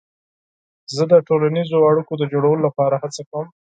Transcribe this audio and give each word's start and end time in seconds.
زه 0.95 1.03
د 1.11 1.13
ټولنیزو 1.27 1.85
اړیکو 1.89 2.13
د 2.17 2.23
جوړولو 2.33 2.65
لپاره 2.67 2.95
هڅه 3.03 3.21
کوم. 3.29 3.47